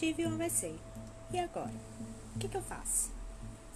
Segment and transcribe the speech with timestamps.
[0.00, 0.74] tive um AVC.
[1.30, 1.74] E agora?
[2.34, 3.10] O que, que eu faço?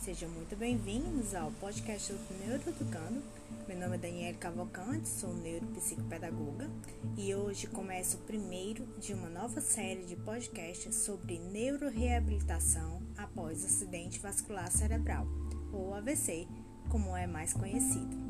[0.00, 3.22] Sejam muito bem-vindos ao podcast do Neuroeducando.
[3.68, 6.70] Meu nome é Daniela Cavalcante, sou neuropsicopedagoga
[7.18, 14.18] e hoje começo o primeiro de uma nova série de podcasts sobre neuroreabilitação após acidente
[14.18, 15.26] vascular cerebral,
[15.74, 16.48] ou AVC,
[16.88, 18.23] como é mais conhecido.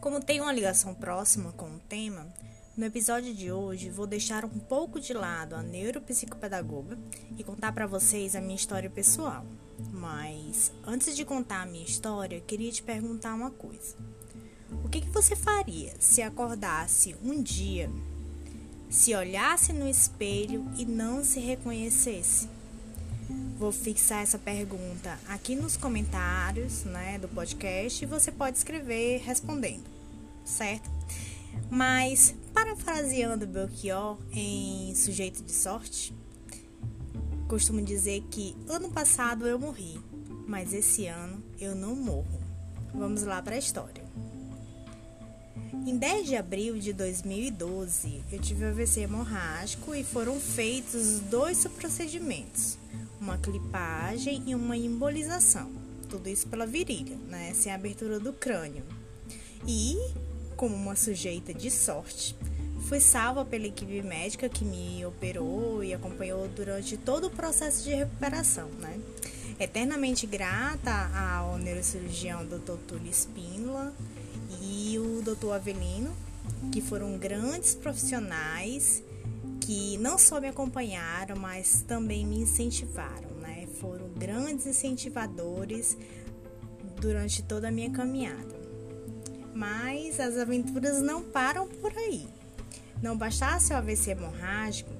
[0.00, 2.32] Como tem uma ligação próxima com o tema,
[2.76, 6.96] no episódio de hoje vou deixar um pouco de lado a neuropsicopedagoga
[7.36, 9.44] e contar para vocês a minha história pessoal.
[9.92, 13.96] Mas antes de contar a minha história, queria te perguntar uma coisa.
[14.84, 17.90] O que, que você faria se acordasse um dia,
[18.88, 22.48] se olhasse no espelho e não se reconhecesse?
[23.58, 29.82] Vou fixar essa pergunta aqui nos comentários né, do podcast e você pode escrever respondendo,
[30.44, 30.88] certo?
[31.68, 36.14] Mas, parafraseando Belchior em Sujeito de Sorte,
[37.48, 40.00] costumo dizer que ano passado eu morri,
[40.46, 42.40] mas esse ano eu não morro.
[42.94, 44.04] Vamos lá para a história.
[45.84, 52.78] Em 10 de abril de 2012, eu tive AVC hemorrágico e foram feitos dois procedimentos
[53.20, 55.70] uma clipagem e uma embolização.
[56.08, 57.52] Tudo isso pela virilha, né?
[57.54, 58.84] Sem abertura do crânio.
[59.66, 59.96] E,
[60.56, 62.36] como uma sujeita de sorte,
[62.88, 67.90] fui salva pela equipe médica que me operou e acompanhou durante todo o processo de
[67.90, 68.98] recuperação, né?
[69.60, 72.76] Eternamente grata ao neurocirurgião Dr.
[72.86, 73.92] Túlio Espínola
[74.62, 75.52] e o Dr.
[75.52, 76.14] Avelino,
[76.72, 79.02] que foram grandes profissionais
[79.68, 83.68] que não só me acompanharam, mas também me incentivaram, né?
[83.78, 85.94] Foram grandes incentivadores
[86.98, 88.58] durante toda a minha caminhada.
[89.54, 92.26] Mas as aventuras não param por aí.
[93.02, 94.90] Não bastasse o AVC hemorrágico,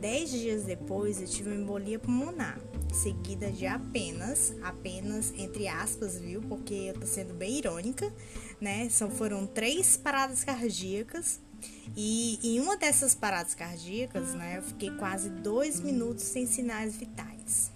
[0.00, 2.60] dez dias depois eu tive uma embolia pulmonar,
[2.94, 6.40] seguida de apenas, apenas entre aspas, viu?
[6.42, 8.08] Porque eu tô sendo bem irônica,
[8.60, 8.88] né?
[8.88, 11.40] São, foram três paradas cardíacas
[11.96, 17.70] e em uma dessas paradas cardíacas, né, eu fiquei quase dois minutos sem sinais vitais.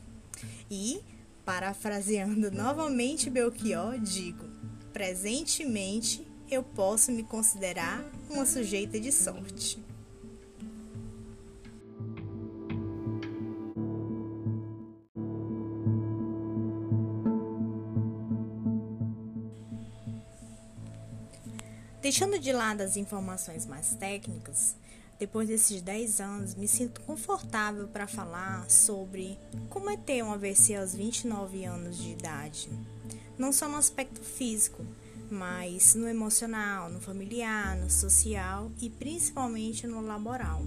[0.71, 1.01] E,
[1.45, 4.45] parafraseando novamente Belchior, digo:
[4.93, 9.79] presentemente eu posso me considerar uma sujeita de sorte.
[22.07, 24.77] Deixando de lado as informações mais técnicas,
[25.19, 29.37] depois desses 10 anos, me sinto confortável para falar sobre
[29.69, 32.71] como é ter um AVC aos 29 anos de idade.
[33.37, 34.87] Não só no aspecto físico,
[35.29, 40.63] mas no emocional, no familiar, no social e principalmente no laboral.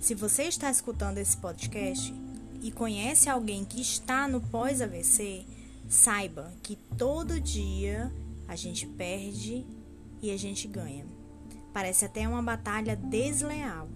[0.00, 2.14] Se você está escutando esse podcast
[2.62, 5.44] e conhece alguém que está no pós-AVC,
[5.88, 8.12] saiba que todo dia
[8.46, 9.66] a gente perde
[10.22, 11.04] e a gente ganha.
[11.72, 13.88] Parece até uma batalha desleal,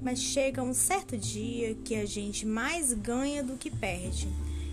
[0.00, 4.28] mas chega um certo dia que a gente mais ganha do que perde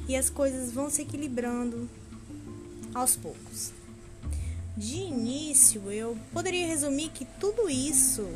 [0.08, 1.90] e as coisas vão se equilibrando
[2.94, 3.72] aos poucos.
[4.76, 8.28] De início, eu poderia resumir que tudo isso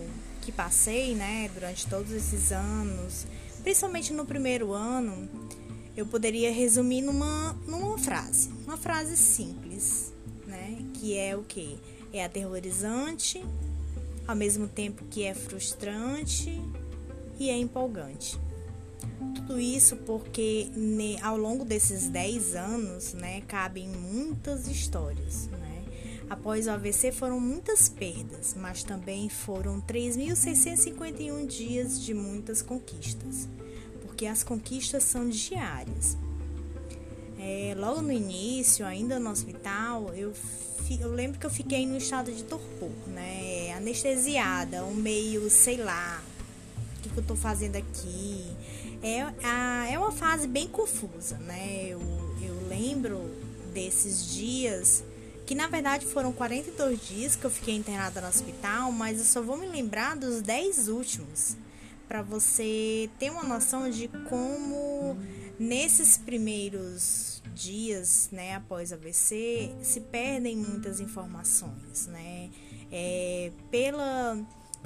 [0.41, 3.25] que passei, né, durante todos esses anos,
[3.63, 5.27] principalmente no primeiro ano,
[5.95, 10.13] eu poderia resumir numa, numa frase, uma frase simples,
[10.45, 11.79] né, que é o que?
[12.17, 13.43] É aterrorizante,
[14.27, 16.61] ao mesmo tempo que é frustrante
[17.39, 18.39] e é empolgante.
[19.35, 20.69] Tudo isso porque
[21.21, 25.83] ao longo desses 10 anos, né, cabem muitas histórias, né?
[26.27, 33.47] Após o AVC foram muitas perdas, mas também foram 3.651 dias de muitas conquistas,
[34.01, 36.17] porque as conquistas são diárias.
[37.39, 40.33] É, logo no início, ainda no hospital, eu
[40.99, 43.73] eu lembro que eu fiquei no estado de torpor, né?
[43.75, 46.21] Anestesiada, um meio, sei lá,
[46.97, 48.45] o que, que eu tô fazendo aqui.
[49.01, 51.87] É, a, é uma fase bem confusa, né?
[51.87, 51.99] Eu,
[52.41, 53.19] eu lembro
[53.73, 55.03] desses dias,
[55.45, 59.41] que na verdade foram 42 dias que eu fiquei internada no hospital, mas eu só
[59.41, 61.57] vou me lembrar dos 10 últimos,
[62.07, 65.17] para você ter uma noção de como
[65.59, 72.49] nesses primeiros dias, né, após AVC, se perdem muitas informações, né,
[72.91, 74.37] é, pela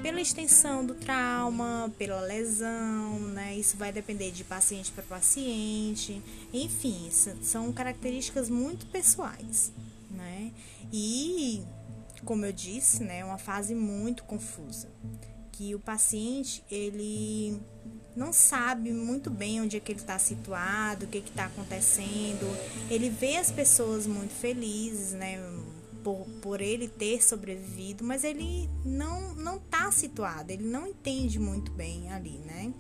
[0.02, 3.56] pela extensão do trauma, pela lesão, né?
[3.58, 6.22] Isso vai depender de paciente para paciente,
[6.54, 7.10] enfim,
[7.42, 9.72] são características muito pessoais,
[10.10, 10.54] né?
[10.92, 11.62] E,
[12.24, 14.90] como eu disse, né, uma fase muito confusa,
[15.52, 17.60] que o paciente ele
[18.20, 22.46] não sabe muito bem onde é que ele está situado, o que está acontecendo.
[22.92, 25.40] Ele vê as pessoas muito felizes, né?
[26.04, 31.72] Por, por ele ter sobrevivido, mas ele não não está situado, ele não entende muito
[31.72, 32.74] bem ali, né?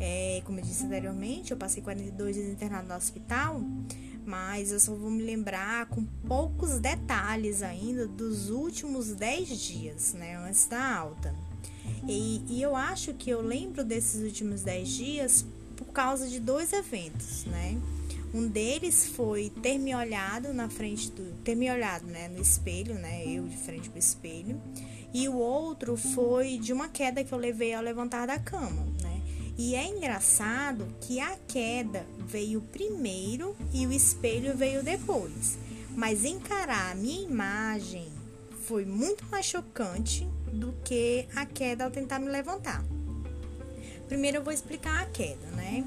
[0.00, 3.60] É, como eu disse anteriormente, eu passei 42 dias internado no hospital,
[4.24, 10.36] mas eu só vou me lembrar com poucos detalhes ainda dos últimos 10 dias, né,
[10.36, 11.34] antes da alta.
[12.08, 15.46] E, e eu acho que eu lembro desses últimos 10 dias
[15.76, 17.80] por causa de dois eventos, né?
[18.34, 21.32] Um deles foi ter me olhado na frente do.
[21.44, 23.24] ter me olhado né, no espelho, né?
[23.26, 24.60] Eu de frente pro espelho.
[25.12, 29.20] E o outro foi de uma queda que eu levei ao levantar da cama, né?
[29.58, 35.58] E é engraçado que a queda veio primeiro e o espelho veio depois.
[35.94, 38.08] Mas encarar a minha imagem
[38.62, 42.84] foi muito mais chocante do que a queda ao tentar me levantar.
[44.06, 45.84] Primeiro eu vou explicar a queda, né?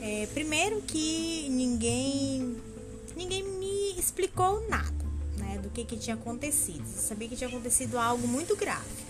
[0.00, 2.56] É, primeiro que ninguém
[3.16, 5.04] ninguém me explicou nada,
[5.38, 6.80] né, do que que tinha acontecido.
[6.80, 9.05] Eu sabia que tinha acontecido algo muito grave.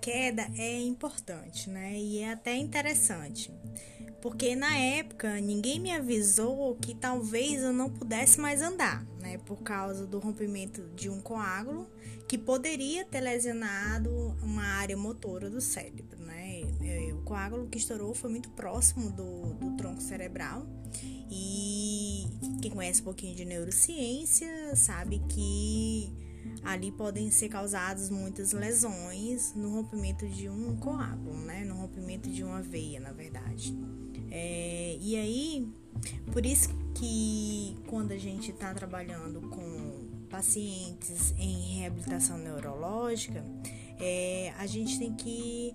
[0.00, 1.98] Queda é importante, né?
[1.98, 3.52] E é até interessante.
[4.20, 9.38] Porque na época ninguém me avisou que talvez eu não pudesse mais andar, né?
[9.38, 11.88] Por causa do rompimento de um coágulo
[12.28, 14.10] que poderia ter lesionado
[14.42, 16.62] uma área motora do cérebro, né?
[17.14, 20.66] O coágulo que estourou foi muito próximo do, do tronco cerebral
[21.30, 22.26] e
[22.60, 26.12] quem conhece um pouquinho de neurociência sabe que
[26.62, 31.64] ali podem ser causadas muitas lesões no rompimento de um coágulo, né?
[31.64, 33.76] No rompimento de uma veia, na verdade.
[34.30, 35.68] É, e aí,
[36.32, 43.44] por isso que quando a gente está trabalhando com pacientes em reabilitação neurológica,
[43.98, 45.74] é, a gente tem que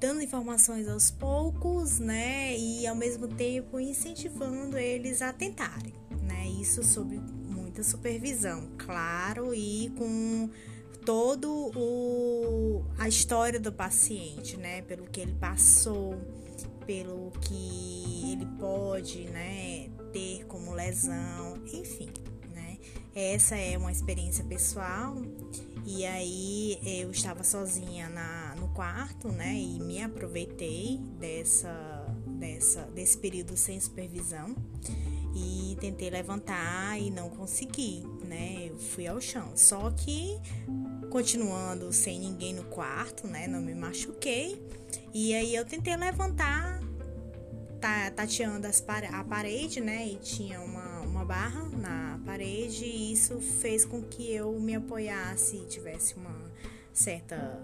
[0.00, 5.92] dando informações aos poucos, né, e ao mesmo tempo incentivando eles a tentarem,
[6.22, 7.20] né, isso sobre
[7.80, 10.50] muita supervisão, claro, e com
[11.04, 16.14] todo o a história do paciente, né, pelo que ele passou,
[16.86, 22.10] pelo que ele pode, né, ter como lesão, enfim,
[22.52, 22.78] né?
[23.14, 25.16] Essa é uma experiência pessoal.
[25.86, 33.18] E aí eu estava sozinha na, no quarto, né, e me aproveitei dessa dessa desse
[33.18, 34.54] período sem supervisão
[35.34, 38.68] e tentei levantar e não consegui, né?
[38.68, 39.52] Eu fui ao chão.
[39.56, 40.38] Só que
[41.10, 43.46] continuando sem ninguém no quarto, né?
[43.46, 44.60] Não me machuquei.
[45.12, 46.80] E aí eu tentei levantar,
[48.14, 50.06] tateando as, a parede, né?
[50.06, 55.56] E tinha uma, uma barra na parede e isso fez com que eu me apoiasse
[55.56, 56.50] e tivesse uma
[56.92, 57.58] certa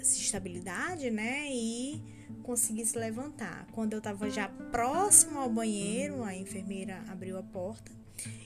[0.00, 1.48] estabilidade, né?
[1.50, 2.00] E
[2.42, 3.66] consegui se levantar.
[3.72, 7.98] Quando eu estava já próximo ao banheiro, a enfermeira abriu a porta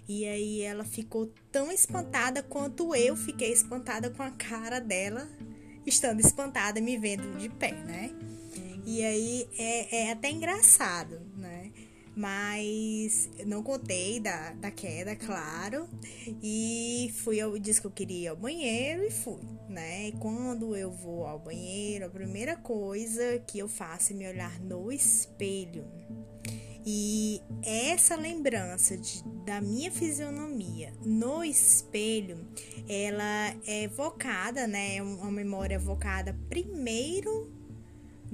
[0.08, 5.28] e aí ela ficou tão espantada quanto eu fiquei espantada com a cara dela,
[5.86, 8.10] estando espantada me vendo de pé, né?
[8.84, 11.31] E aí é, é até engraçado?
[12.14, 15.88] Mas não contei da, da queda, claro.
[16.42, 20.08] E fui, eu disse que eu queria ir ao banheiro e fui, né?
[20.08, 24.60] E quando eu vou ao banheiro, a primeira coisa que eu faço é me olhar
[24.60, 25.84] no espelho.
[26.84, 32.46] E essa lembrança de, da minha fisionomia no espelho,
[32.88, 34.96] ela é evocada, né?
[34.96, 37.61] É uma memória evocada primeiro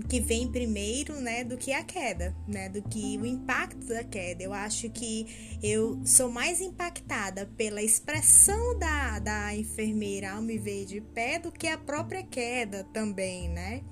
[0.04, 4.42] que vem primeiro, né, do que a queda, né, do que o impacto da queda.
[4.42, 10.84] Eu acho que eu sou mais impactada pela expressão da, da enfermeira ao me ver
[10.84, 13.82] de pé do que a própria queda também, né?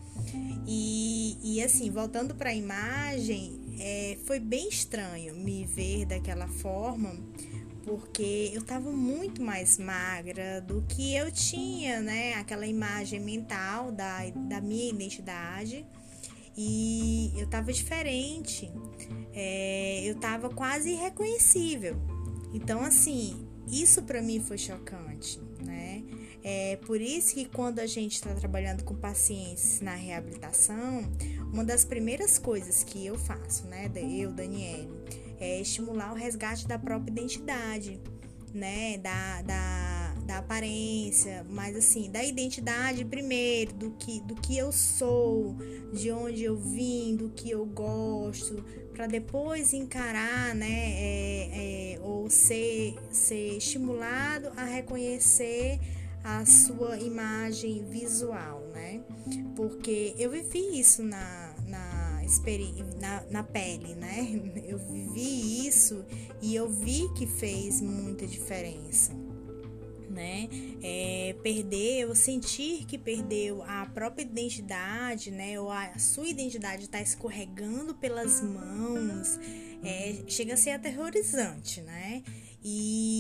[0.67, 7.15] E, e assim, voltando para a imagem, é, foi bem estranho me ver daquela forma,
[7.87, 12.35] porque eu estava muito mais magra do que eu tinha, né?
[12.35, 15.87] Aquela imagem mental da, da minha identidade.
[16.57, 18.73] E eu estava diferente,
[19.33, 21.97] é, eu estava quase irreconhecível.
[22.53, 26.03] Então, assim, isso para mim foi chocante, né?
[26.43, 31.03] É por isso que quando a gente está trabalhando com pacientes na reabilitação,
[31.53, 34.89] uma das primeiras coisas que eu faço, né, eu, Daniele,
[35.39, 38.01] é estimular o resgate da própria identidade,
[38.55, 44.73] né, da, da, da aparência, mas assim, da identidade primeiro, do que, do que eu
[44.73, 45.57] sou,
[45.93, 52.31] de onde eu vim, do que eu gosto, para depois encarar, né, é, é, ou
[52.31, 55.79] ser, ser estimulado a reconhecer
[56.25, 59.01] a sua imagem visual, né?
[59.55, 61.55] Porque eu vivi isso na,
[63.01, 64.27] na, na, pele, né?
[64.67, 66.05] Eu vivi isso
[66.43, 69.13] e eu vi que fez muita diferença.
[70.09, 70.49] Né?
[70.83, 71.35] É,
[72.09, 75.61] ou sentir que perdeu a própria identidade, né?
[75.61, 79.39] Ou a sua identidade está escorregando pelas mãos,
[79.85, 82.23] é, chega a ser aterrorizante, né?
[82.65, 83.16] E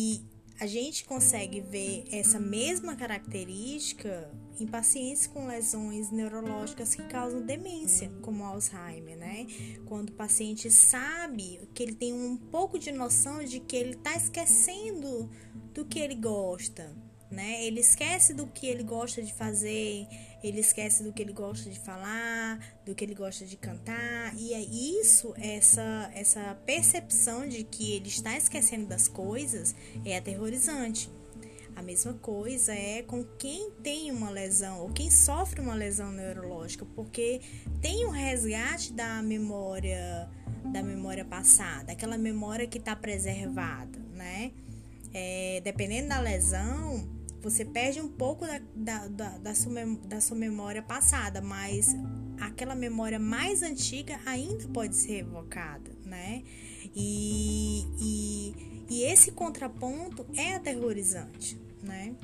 [0.59, 8.11] a gente consegue ver essa mesma característica em pacientes com lesões neurológicas que causam demência,
[8.23, 9.47] como Alzheimer, né?
[9.85, 14.17] Quando o paciente sabe que ele tem um pouco de noção de que ele está
[14.17, 15.29] esquecendo
[15.75, 16.97] do que ele gosta,
[17.31, 17.65] né?
[17.65, 20.07] Ele esquece do que ele gosta de fazer,
[20.43, 24.53] ele esquece do que ele gosta de falar, do que ele gosta de cantar, e
[24.53, 31.11] é isso, essa essa percepção de que ele está esquecendo das coisas é aterrorizante.
[31.75, 36.87] A mesma coisa é com quem tem uma lesão ou quem sofre uma lesão neurológica,
[36.95, 37.43] porque
[37.83, 40.27] tem um resgate da memória
[40.73, 44.53] da memória passada, aquela memória que está preservada, né?
[45.13, 49.73] É, dependendo da lesão, você perde um pouco da, da, da, da, sua,
[50.07, 51.95] da sua memória passada, mas
[52.41, 56.43] aquela memória mais antiga ainda pode ser evocada, né?
[56.95, 62.15] E, e, e esse contraponto é aterrorizante, né?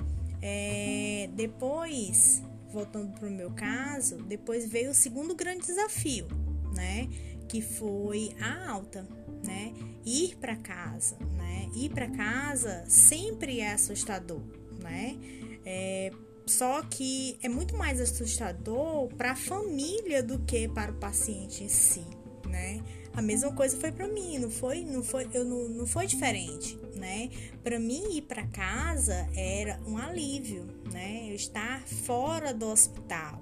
[0.40, 2.42] É, depois,
[2.73, 6.26] voltando para o meu caso, depois veio o segundo grande desafio,
[6.75, 7.09] né?
[7.49, 9.07] Que foi a alta,
[9.45, 9.73] né?
[10.04, 11.69] Ir para casa, né?
[11.75, 14.42] Ir para casa sempre é assustador,
[14.83, 15.17] né?
[15.65, 16.11] É,
[16.47, 21.69] só que é muito mais assustador para a família do que para o paciente em
[21.69, 22.05] si,
[22.49, 22.83] né?
[23.15, 26.79] A mesma coisa foi para mim, não foi, não foi, eu não, não foi diferente,
[26.97, 27.31] né?
[27.62, 31.27] Para mim ir para casa era um alívio, né?
[31.29, 33.41] Eu estar fora do hospital.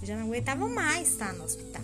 [0.00, 1.82] Eu já não aguentava mais estar no hospital.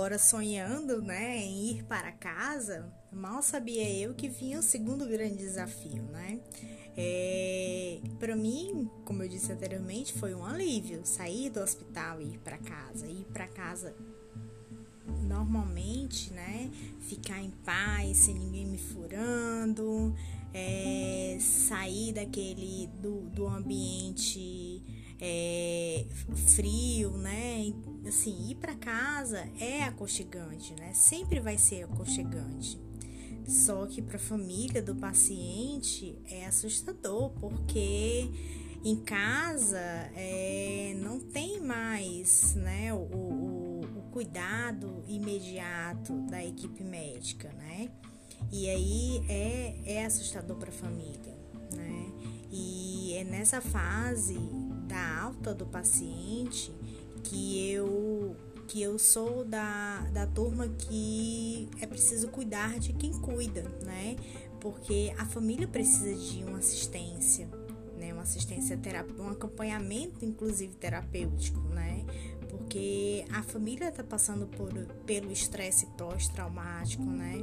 [0.00, 5.36] Agora sonhando, né, em ir para casa, mal sabia eu que vinha o segundo grande
[5.36, 6.40] desafio, né?
[6.96, 12.38] É, para mim, como eu disse anteriormente, foi um alívio sair do hospital e ir
[12.38, 13.94] para casa, ir para casa
[15.28, 16.70] normalmente, né?
[17.00, 20.16] Ficar em paz, sem ninguém me furando,
[20.54, 24.79] é, sair daquele do, do ambiente
[25.20, 26.06] é,
[26.54, 27.72] frio, né?
[28.06, 30.92] Assim, ir para casa é aconchegante, né?
[30.94, 32.78] Sempre vai ser aconchegante.
[33.46, 38.30] Só que para a família do paciente é assustador, porque
[38.84, 39.78] em casa
[40.14, 47.90] é, não tem mais né, o, o, o cuidado imediato da equipe médica, né?
[48.50, 51.36] E aí é, é assustador para a família,
[51.74, 52.06] né?
[52.50, 54.38] E é nessa fase
[55.30, 56.72] da alta do paciente
[57.22, 63.62] que eu que eu sou da, da turma que é preciso cuidar de quem cuida,
[63.82, 64.14] né?
[64.60, 67.48] Porque a família precisa de uma assistência,
[67.98, 68.12] né?
[68.12, 72.04] Uma assistência terapêutica, um acompanhamento, inclusive terapêutico, né?
[72.48, 74.72] Porque a família está passando por,
[75.04, 77.38] pelo estresse pós-traumático, né?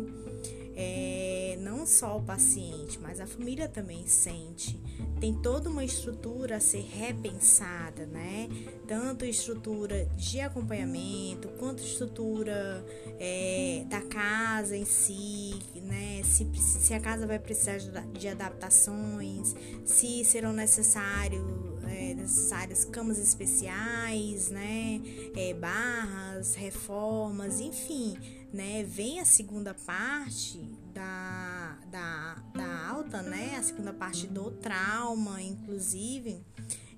[0.79, 4.79] É, não só o paciente, mas a família também sente.
[5.19, 8.47] Tem toda uma estrutura a ser repensada, né?
[8.87, 12.85] Tanto estrutura de acompanhamento, quanto estrutura
[13.19, 16.21] é, da casa em si, né?
[16.23, 17.79] Se, se a casa vai precisar
[18.13, 21.43] de adaptações, se serão necessários
[21.87, 25.01] é, necessárias camas especiais, né?
[25.35, 28.15] É, barras, reformas, enfim
[28.51, 30.59] né, vem a segunda parte
[30.93, 36.41] da, da, da alta, né, a segunda parte do trauma, inclusive,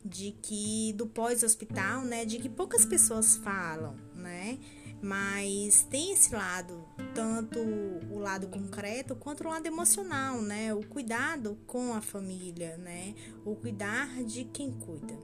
[0.06, 4.60] de que do pós-hospital, né, de que poucas pessoas falam, né,
[5.02, 11.58] mas tem esse lado, tanto o lado concreto quanto o lado emocional, né, o cuidado
[11.66, 15.18] com a família, né, o cuidar de quem cuida,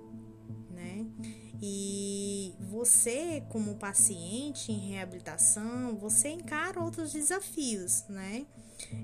[0.71, 1.05] né.
[1.67, 8.45] E você, como paciente em reabilitação, você encara outros desafios, né?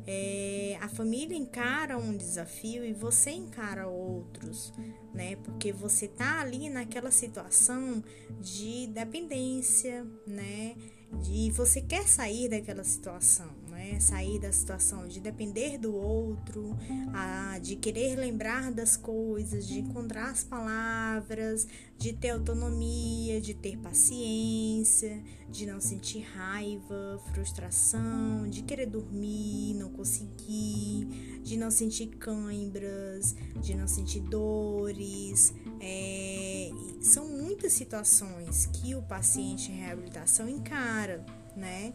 [0.05, 4.71] É, a família encara um desafio e você encara outros,
[5.11, 5.37] né?
[5.37, 8.03] Porque você tá ali naquela situação
[8.39, 10.75] de dependência, né?
[11.23, 13.99] De você quer sair daquela situação né?
[13.99, 16.77] Sair da situação de depender do outro,
[17.13, 23.77] a, de querer lembrar das coisas, de encontrar as palavras, de ter autonomia, de ter
[23.77, 33.35] paciência, de não sentir raiva, frustração, de querer dormir, não conseguir, de não sentir cãibras,
[33.61, 35.53] de não sentir dores.
[35.79, 36.69] É,
[37.01, 41.93] são muitas situações que o paciente em reabilitação encara né?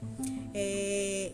[0.55, 1.33] É,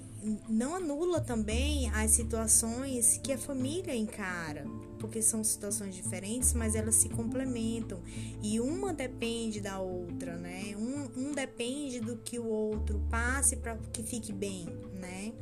[0.48, 4.64] não anula também as situações que a família encara,
[4.98, 8.00] porque são situações diferentes, mas elas se complementam
[8.42, 10.76] e uma depende da outra, né?
[10.76, 15.32] Um, um depende do que o outro passe para que fique bem, né?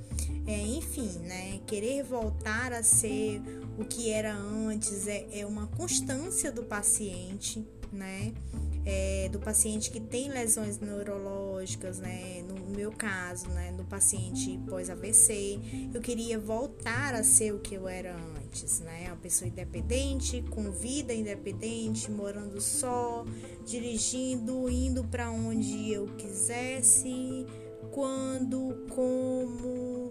[0.46, 1.60] É, enfim, né?
[1.66, 3.42] Querer voltar a ser
[3.78, 8.32] o que era antes é, é uma constância do paciente, né?
[8.87, 12.42] É, do paciente que tem lesões neurológicas, né?
[12.49, 13.70] No meu caso, né?
[13.72, 19.04] No paciente pós-AVC, eu queria voltar a ser o que eu era antes, né?
[19.08, 23.25] Uma pessoa independente, com vida independente, morando só,
[23.66, 27.46] dirigindo, indo para onde eu quisesse,
[27.90, 30.10] quando, como,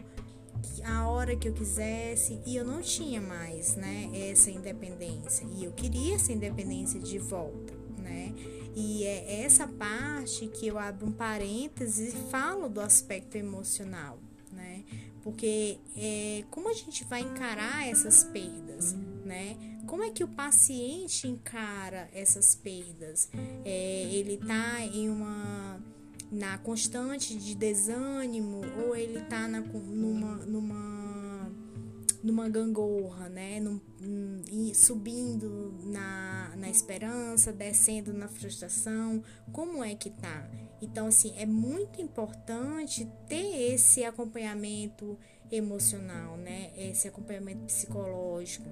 [0.83, 5.71] a hora que eu quisesse e eu não tinha mais, né, essa independência e eu
[5.71, 8.33] queria essa independência de volta, né?
[8.75, 14.19] E é essa parte que eu abro um parêntese e falo do aspecto emocional,
[14.51, 14.83] né?
[15.23, 18.95] Porque é, como a gente vai encarar essas perdas,
[19.25, 19.57] né?
[19.85, 23.29] Como é que o paciente encara essas perdas?
[23.65, 25.81] É, ele tá em uma
[26.31, 31.08] na constante de desânimo ou ele tá na, numa, numa,
[32.23, 33.59] numa gangorra, né?
[33.59, 33.79] Num,
[34.73, 40.49] subindo na, na esperança, descendo na frustração, como é que tá?
[40.81, 45.17] Então, assim, é muito importante ter esse acompanhamento
[45.51, 46.71] emocional, né?
[46.77, 48.69] Esse acompanhamento psicológico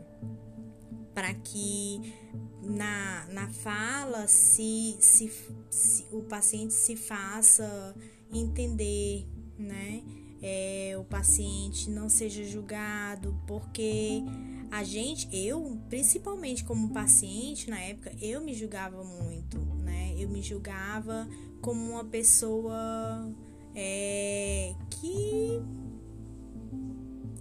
[1.14, 2.14] para que
[2.62, 5.32] na, na fala se, se,
[5.70, 7.96] se, o paciente se faça
[8.32, 10.04] entender, né?
[10.42, 14.24] É, o paciente não seja julgado, porque
[14.70, 20.14] a gente, eu, principalmente como paciente na época, eu me julgava muito, né?
[20.18, 21.28] Eu me julgava
[21.62, 23.34] como uma pessoa
[23.74, 25.62] é, que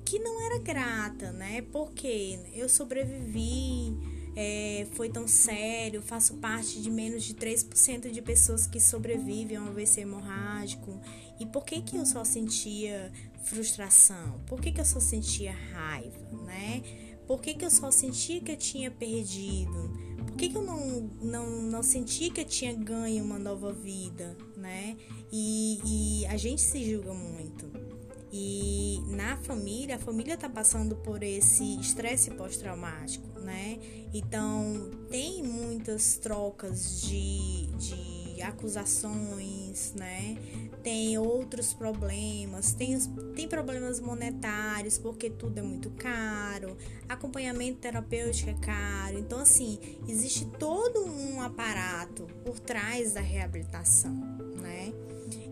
[0.05, 1.63] que não era grata, né?
[1.63, 3.93] Porque eu sobrevivi,
[4.37, 9.63] é, foi tão sério, faço parte de menos de 3% de pessoas que sobrevivem a
[9.63, 11.01] um AVC hemorrágico.
[11.41, 13.11] E por que, que eu só sentia
[13.45, 14.39] frustração?
[14.47, 16.83] Por que, que eu só sentia raiva, né?
[17.27, 19.91] Por que, que eu só sentia que eu tinha perdido?
[20.27, 24.37] Por que, que eu não, não, não sentia que eu tinha ganho uma nova vida,
[24.55, 24.97] né?
[25.33, 25.81] E,
[26.23, 27.96] e a gente se julga muito.
[28.39, 33.79] E na família, a família está passando por esse estresse pós-traumático, né?
[34.13, 40.37] Então, tem muitas trocas de, de acusações, né?
[40.83, 42.99] Tem outros problemas, tem,
[43.35, 46.77] tem problemas monetários, porque tudo é muito caro,
[47.09, 49.19] acompanhamento terapêutico é caro.
[49.19, 54.15] Então, assim, existe todo um aparato por trás da reabilitação,
[54.61, 54.93] né?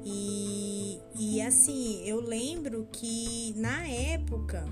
[0.04, 0.63] E,
[1.16, 4.68] e assim, eu lembro que na época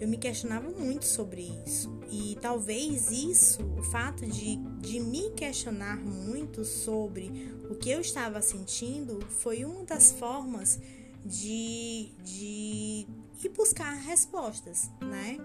[0.00, 1.90] eu me questionava muito sobre isso.
[2.10, 7.30] E talvez isso, o fato de, de me questionar muito sobre
[7.70, 10.78] o que eu estava sentindo, foi uma das formas
[11.24, 13.06] de, de
[13.42, 15.38] ir buscar respostas, né?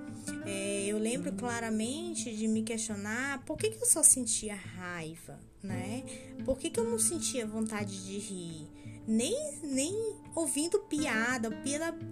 [0.46, 6.04] É, eu lembro claramente de me questionar por que, que eu só sentia raiva, né?
[6.46, 8.68] Por que, que eu não sentia vontade de rir?
[9.12, 11.50] Nem, nem ouvindo piada.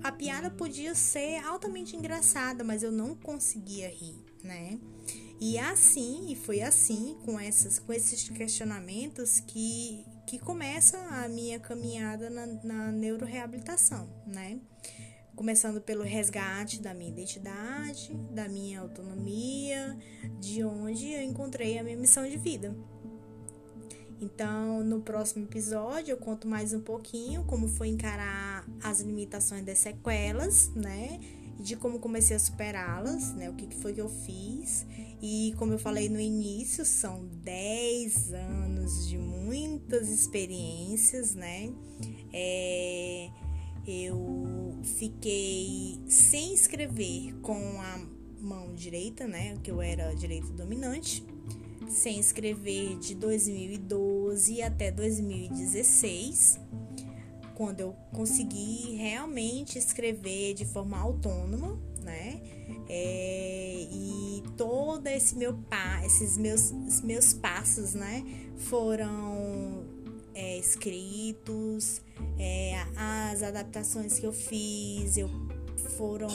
[0.04, 0.52] A, piada.
[0.52, 4.78] podia ser altamente engraçada, mas eu não conseguia rir, né?
[5.40, 11.58] E assim, e foi assim, com, essas, com esses questionamentos, que, que começa a minha
[11.58, 14.60] caminhada na, na neuroreabilitação, né?
[15.38, 19.98] Começando pelo resgate da minha identidade, da minha autonomia,
[20.42, 22.76] de onde eu encontrei a minha missão de vida.
[24.22, 29.78] Então, no próximo episódio, eu conto mais um pouquinho como foi encarar as limitações das
[29.78, 31.20] sequelas, né?
[31.58, 33.50] De como comecei a superá-las, né?
[33.50, 34.86] O que foi que eu fiz.
[35.22, 41.74] E como eu falei no início, são 10 anos de muitas experiências, né?
[42.34, 43.30] É,
[43.88, 48.06] eu fiquei sem escrever com a
[48.42, 49.58] mão direita, né?
[49.64, 51.24] Que eu era direito dominante,
[51.90, 56.60] sem escrever de 2012 até 2016,
[57.56, 62.42] quando eu consegui realmente escrever de forma autônoma, né?
[62.88, 66.72] É, e todo esse meu pa, esses meus,
[67.02, 68.24] meus passos, né,
[68.56, 69.84] foram
[70.34, 72.02] é, escritos,
[72.38, 75.30] é, as adaptações que eu fiz, eu
[76.00, 76.30] foram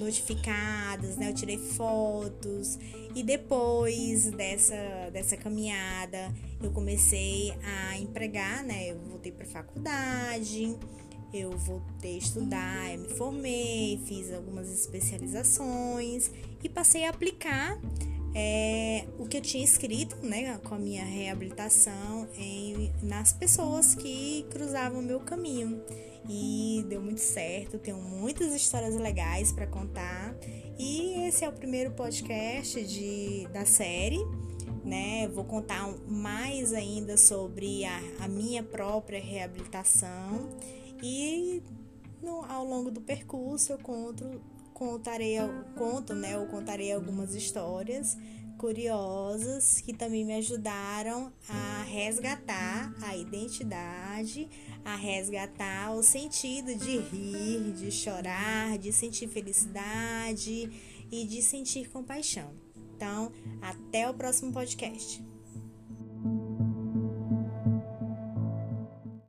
[0.00, 1.28] notificadas, né?
[1.28, 2.78] Eu tirei fotos
[3.14, 8.90] e depois dessa, dessa caminhada eu comecei a empregar, né?
[8.90, 10.74] Eu voltei para faculdade,
[11.34, 16.30] eu voltei a estudar, me formei, fiz algumas especializações
[16.64, 17.78] e passei a aplicar
[18.34, 24.46] é, o que eu tinha escrito, né, com a minha reabilitação em, nas pessoas que
[24.50, 25.82] cruzavam o meu caminho.
[26.28, 30.36] E deu muito certo, tenho muitas histórias legais para contar.
[30.78, 34.20] E esse é o primeiro podcast de, da série
[34.84, 35.28] né?
[35.28, 40.48] Vou contar mais ainda sobre a, a minha própria reabilitação
[41.02, 41.62] e
[42.22, 44.40] no, ao longo do percurso eu conto,
[44.72, 45.36] contarei,
[45.76, 46.34] conto, né?
[46.34, 48.16] Eu contarei algumas histórias
[48.60, 54.46] curiosas que também me ajudaram a resgatar a identidade,
[54.84, 60.70] a resgatar o sentido de rir, de chorar, de sentir felicidade
[61.10, 62.52] e de sentir compaixão.
[62.94, 65.29] Então, até o próximo podcast.